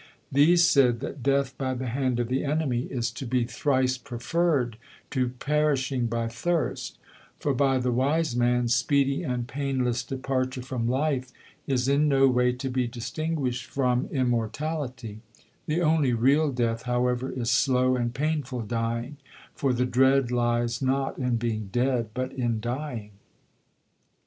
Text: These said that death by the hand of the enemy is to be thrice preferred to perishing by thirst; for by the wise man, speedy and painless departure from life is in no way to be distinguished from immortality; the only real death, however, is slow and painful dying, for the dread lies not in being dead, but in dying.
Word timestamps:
These 0.31 0.63
said 0.63 0.99
that 1.01 1.21
death 1.21 1.55
by 1.59 1.75
the 1.75 1.85
hand 1.89 2.19
of 2.19 2.27
the 2.27 2.43
enemy 2.43 2.85
is 2.85 3.11
to 3.11 3.23
be 3.23 3.45
thrice 3.45 3.99
preferred 3.99 4.77
to 5.11 5.29
perishing 5.29 6.07
by 6.07 6.27
thirst; 6.27 6.97
for 7.37 7.53
by 7.53 7.77
the 7.77 7.91
wise 7.91 8.35
man, 8.35 8.67
speedy 8.67 9.21
and 9.21 9.47
painless 9.47 10.01
departure 10.01 10.63
from 10.63 10.87
life 10.87 11.31
is 11.67 11.87
in 11.87 12.07
no 12.07 12.27
way 12.27 12.51
to 12.51 12.67
be 12.67 12.87
distinguished 12.87 13.67
from 13.67 14.07
immortality; 14.11 15.19
the 15.67 15.81
only 15.81 16.13
real 16.13 16.51
death, 16.51 16.81
however, 16.89 17.29
is 17.29 17.51
slow 17.51 17.95
and 17.95 18.15
painful 18.15 18.61
dying, 18.61 19.17
for 19.53 19.71
the 19.71 19.85
dread 19.85 20.31
lies 20.31 20.81
not 20.81 21.19
in 21.19 21.35
being 21.35 21.67
dead, 21.71 22.09
but 22.15 22.31
in 22.33 22.59
dying. 22.59 23.11